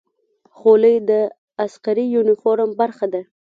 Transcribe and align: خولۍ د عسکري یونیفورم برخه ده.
خولۍ 0.57 0.95
د 1.09 1.11
عسکري 1.63 2.05
یونیفورم 2.15 2.69
برخه 2.81 3.05
ده. 3.13 3.21